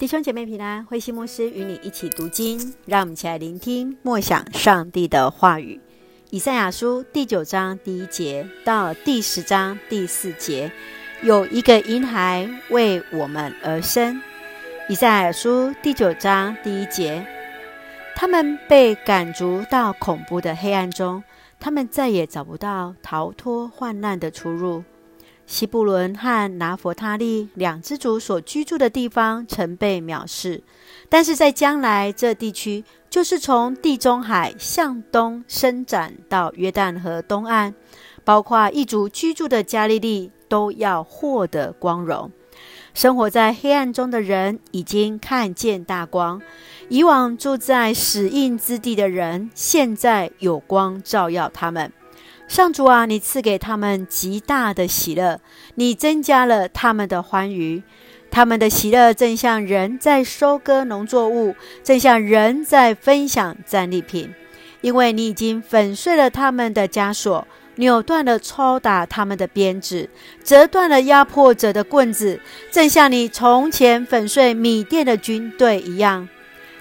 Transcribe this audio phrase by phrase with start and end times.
[0.00, 5.78] 弟兄姐妹平安，慧馨牧师与你一起读经，让我们一起来聆听默想上帝的话语。
[6.30, 10.72] 以赛亚书第九章第一节到第十章第四节，
[11.22, 14.18] 有一个婴孩为我们而生。
[14.88, 17.22] 以赛亚书第九章第一节，
[18.16, 21.22] 他们被赶逐到恐怖的黑暗中，
[21.58, 24.82] 他们再也找不到逃脱患难的出路。
[25.50, 30.62] 西布伦和拿弗他利两支族所居住的地方曾被藐视，
[31.08, 37.74] 但是在将来，这地区就是从地中海向东伸展到约旦河东岸，
[38.24, 42.30] 包括异族居住的加利利，都要获得光荣。
[42.94, 46.40] 生活在黑暗中的人已经看见大光，
[46.88, 51.92] 以往住在死荫之地的人，现在有光照耀他们。
[52.50, 55.40] 上主啊，你赐给他们极大的喜乐，
[55.76, 57.80] 你增加了他们的欢愉。
[58.28, 64.34] 他们的喜乐正像人在收割农作物，正像人在分享战利品。
[64.80, 70.10] 因为你已经粉碎了他们的枷锁，扭断了抽打他们的鞭子，
[70.42, 72.40] 折断了压迫者的棍子，
[72.72, 76.28] 正像你从前粉碎米甸的军队一样。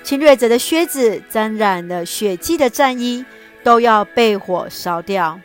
[0.02, 3.24] 侵略者的靴子沾染了血迹的战衣，
[3.64, 5.40] 都要被火烧掉。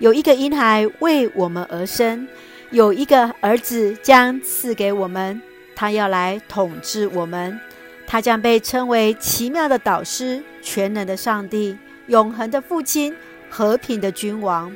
[0.00, 2.26] 有一个婴孩为我们而生，
[2.70, 5.38] 有一个儿子将赐给我们，
[5.76, 7.60] 他要来统治我们。
[8.06, 13.14] 他将被称为奇妙的导师、全能的上帝、永恒的父亲、
[13.50, 14.72] 和平的君王。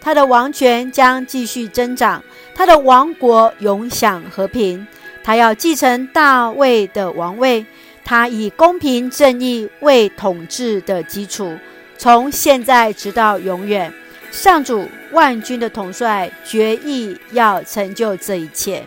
[0.00, 4.86] 他的王权将继续增长，他的王国永享和平。
[5.22, 7.66] 他要继承大卫的王位，
[8.06, 11.58] 他以公平正义为统治的基础，
[11.98, 13.92] 从现在直到永远。
[14.32, 18.82] 上主万军的统帅决意要成就这一切。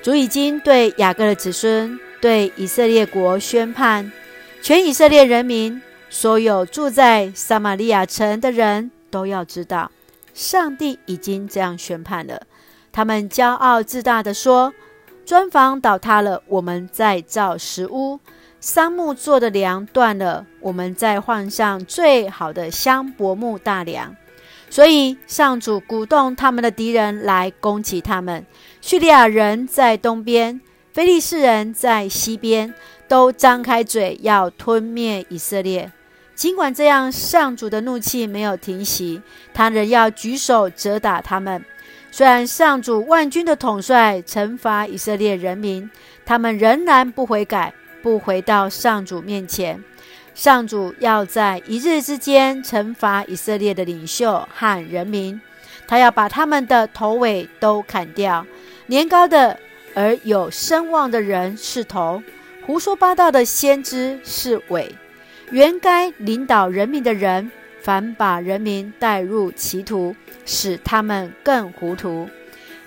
[0.00, 4.10] 主已经对雅各的子孙、对以色列国宣判，
[4.62, 9.90] 全以色列人民，所有住在撒玛利亚城的人都要知道，
[10.32, 12.42] 上帝已经这样宣判了。
[12.92, 14.72] 他们骄傲自大的说
[15.26, 18.20] ：“砖房倒塌了，我们再造石屋。”
[18.70, 24.14] 桑木做的梁断了，我们再换上最好的香柏木大梁。
[24.68, 28.44] 所以上主鼓动他们的敌人来攻击他们。
[28.82, 30.60] 叙利亚人在东边，
[30.92, 32.74] 菲利士人在西边，
[33.08, 35.90] 都张开嘴要吞灭以色列。
[36.34, 39.22] 尽管这样，上主的怒气没有停息，
[39.54, 41.64] 他仍要举手责打他们。
[42.10, 45.90] 虽然上主万军的统帅惩罚以色列人民，
[46.26, 47.72] 他们仍然不悔改。
[48.02, 49.82] 不回到上主面前，
[50.34, 55.40] 上主要在一日之间惩罚以色列的领袖和人民，
[55.86, 58.46] 他要把他们的头尾都砍掉。
[58.86, 59.58] 年高的
[59.94, 62.22] 而有声望的人是头，
[62.64, 64.94] 胡说八道的先知是尾。
[65.50, 72.28] 原该领导人民的人，反把人民带入歧途，使他们更糊涂。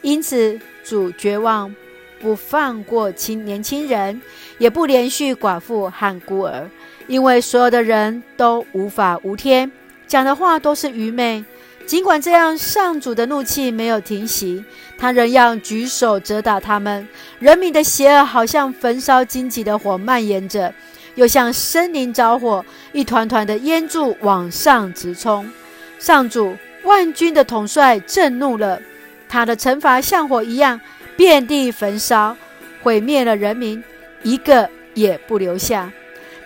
[0.01, 1.75] 因此，主绝望。
[2.21, 4.21] 不放过青年轻人，
[4.59, 6.69] 也不怜恤寡妇和孤儿，
[7.07, 9.71] 因为所有的人都无法无天，
[10.07, 11.43] 讲的话都是愚昧。
[11.87, 14.63] 尽管这样，上主的怒气没有停息，
[14.97, 17.05] 他仍要举手责打他们。
[17.39, 20.73] 人民的邪恶好像焚烧荆棘的火蔓延着，
[21.15, 25.49] 又像森林着火，一团团的烟柱往上直冲。
[25.97, 28.79] 上主万军的统帅震怒了，
[29.27, 30.79] 他的惩罚像火一样。
[31.21, 32.35] 遍地焚烧，
[32.81, 33.83] 毁灭了人民，
[34.23, 35.93] 一个也不留下。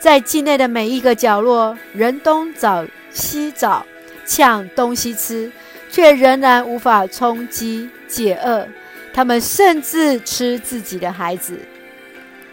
[0.02, 3.86] 在境内的每一个角落，人东找西找，
[4.26, 5.50] 抢东西吃，
[5.90, 8.68] 却仍然无法充饥解饿。
[9.14, 11.58] 他们甚至吃自己的孩子。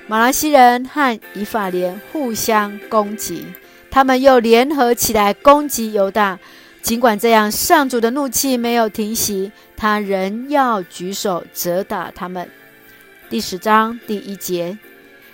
[0.06, 3.44] 马来西人和以法莲互相攻击，
[3.90, 6.38] 他们又联合起来攻击犹大。
[6.82, 9.50] 尽管这样，上主的怒气没有停息，
[9.82, 12.48] 他仍要举手责打他们。
[13.28, 14.78] 第十章第一节：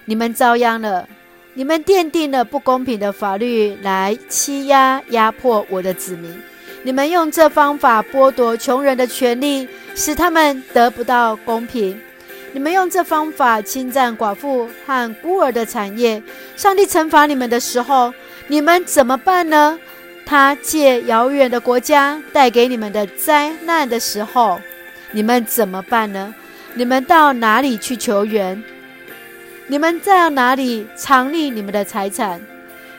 [0.06, 1.06] 你们遭殃了，
[1.52, 6.34] 你们奠定了不公平的法律来欺压压迫我的子民。
[6.82, 12.00] 你们用这方法剥夺穷人的权利，使他们得不到公平。
[12.54, 16.22] 你们用这方法侵占寡妇和孤儿的产业。
[16.56, 18.14] 上帝惩罚你们的时候，
[18.46, 19.78] 你们怎么办呢？
[20.28, 24.60] 他借遥远的国家带给你们的灾难的时候，
[25.10, 26.34] 你们怎么办呢？
[26.74, 28.62] 你们到哪里去求援？
[29.68, 32.38] 你们在哪里藏匿你们的财产？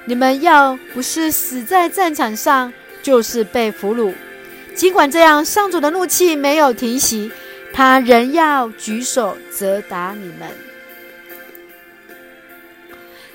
[0.05, 2.73] 你们要不是死在战场上，
[3.03, 4.11] 就是被俘虏。
[4.73, 7.31] 尽管这样，上主的怒气没有停息，
[7.71, 10.49] 他仍要举手责打你们。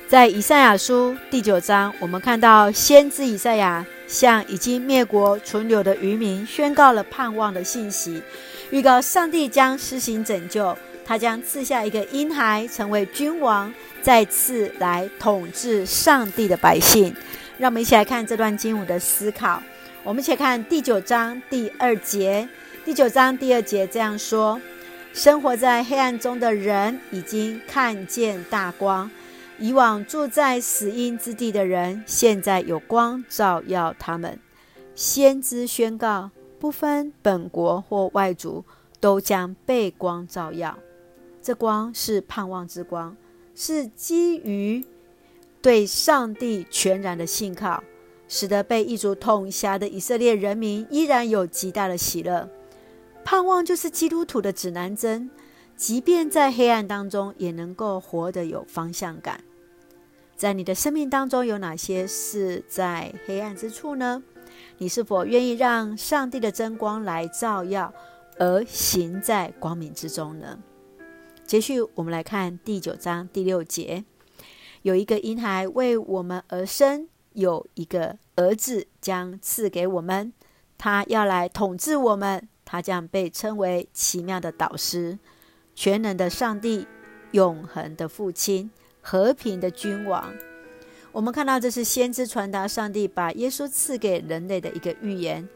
[0.07, 8.23] 在以赛亚书第九章，我们看到先知以赛亚向已经灭国存留的余民宣告了盼望的信息，
[8.71, 13.73] 预告上帝将施行拯救，他将赐下一个婴孩成为君王，
[14.03, 17.15] 再次来统治上帝的百姓。
[17.57, 19.63] 让我们一起来看这段经文的思考。
[20.03, 22.47] 我们一起看第九章第二节。
[22.85, 24.61] 第九章第二节这样说：
[25.15, 29.11] 生活在黑暗中的人已经看见大光。
[29.59, 34.39] 以往住在死荫之地的人，现在有光照耀他们。
[34.95, 38.65] 先知宣告，不分本国或外族，
[39.01, 40.79] 都将被光照耀。
[41.41, 43.17] 这光是盼望之光，
[43.55, 44.85] 是基于
[45.63, 47.83] 对上帝全然的信靠，
[48.29, 52.49] 使得被异族统辖的以色列人民依然有极大的喜乐。
[53.25, 55.31] 盼望就是基督徒的指南针。
[55.77, 59.43] 即便在黑暗当中，也能够活得有方向感。
[60.37, 64.23] 在你的生命当中，有哪些是在黑暗之处呢？
[64.79, 67.93] 你是否愿意让上帝的真光来照耀，
[68.39, 70.59] 而行在光明之中呢？
[71.45, 74.05] 接续，我们来看第九章第六节：
[74.83, 80.33] 有一个婴孩为我们而生，有一个儿子将赐给我们，
[80.79, 85.19] 他要来统治我们，他将被称为奇妙的导师。
[85.75, 86.87] 全能的上帝，
[87.33, 90.33] 永恒的父亲，和平的君王。
[91.13, 95.49] 我们看到这是先知传达上帝把耶稣赐给人类的一个预言。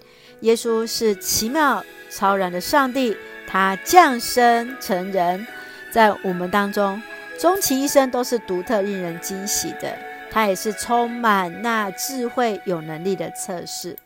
[0.42, 3.16] 耶稣是奇妙超然的上帝，
[3.46, 5.44] 他降生成人，
[5.90, 7.02] 在我们当中，
[7.40, 9.98] 终其一生都是独特、令人惊喜的。
[10.30, 13.96] 他也是充满那智慧、有能力的测试。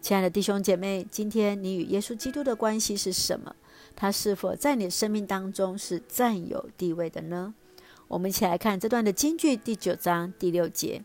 [0.00, 3.54] 亲爱的弟兄姐妹，今天你与耶稣基督的关系是什么？
[3.94, 7.54] 他是否在你生命当中是占有地位的呢？
[8.08, 11.02] 我们一起来看这段的经句，第九章第六节：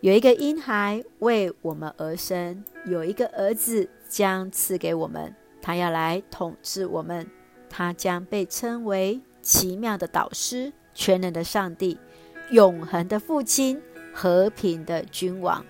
[0.00, 7.30] 有一个婴孩为我们而生，有一个儿子将赐给我们，他要来统治我们，
[7.68, 11.98] 他将被称为奇妙的导师、全能的上帝、
[12.50, 13.80] 永恒的父亲、
[14.12, 15.64] 和平的君王。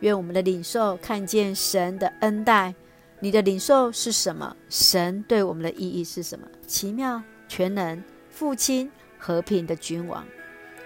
[0.00, 2.74] 愿我们的领受看见神的恩待。
[3.20, 4.56] 你的领受是什么？
[4.68, 6.46] 神对我们的意义是什么？
[6.66, 10.24] 奇妙、全能、父亲、和平的君王。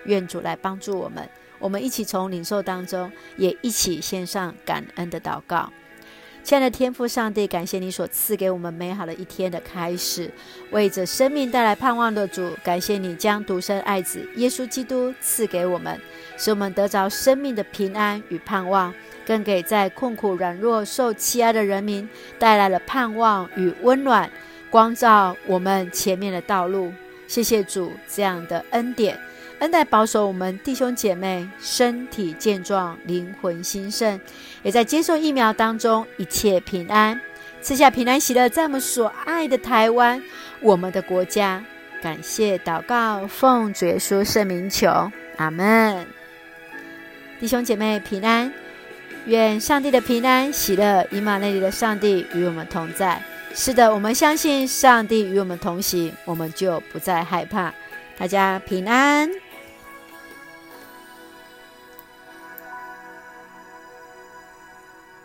[0.06, 5.70] 愿主来帮助我们，我们一起从领受当中，也一起献上感恩的祷告。
[6.42, 10.28] 亲爱的天父上帝，感谢你所赐给我们美好的一天的开始，
[10.70, 15.98] 为着生命带来盼望的主，感谢你将独生爱子耶稣基督赐给我们，
[16.36, 18.92] 使我们得着生命的平安与盼望，
[19.24, 22.08] 更给在困苦、软弱、受欺压的人民
[22.40, 24.28] 带来了盼望与温暖，
[24.68, 26.92] 光照我们前面的道路。
[27.28, 29.18] 谢谢主这样的恩典。
[29.62, 34.20] 恩待保守我们弟兄姐妹身体健壮，灵魂兴盛，
[34.64, 37.20] 也在接受疫苗当中一切平安，
[37.60, 40.20] 赐下平安喜乐，在我们所爱的台湾，
[40.60, 41.64] 我们的国家。
[42.02, 46.04] 感谢祷告，奉主耶稣圣名求，阿门。
[47.38, 48.52] 弟兄姐妹平安，
[49.26, 53.22] 愿上帝的平安喜乐，以马内利的上帝与我们同在。
[53.54, 57.72] 是的，我们相信上帝与我们同行，我们就不再害怕。
[58.18, 59.30] 大家平安。